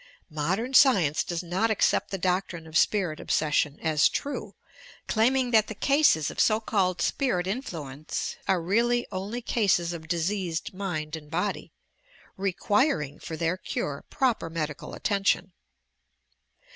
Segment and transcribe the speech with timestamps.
[0.31, 4.55] Modem seience does not accept the doctrine of spirit obsession as true,
[5.07, 10.73] claiming that the oases of so called spirit influence are really only cases of diseased
[10.73, 11.71] mind and body,
[12.35, 15.51] requiring for their M OBSESSION AND INSAJ7ITT 199 cure proper medical attention.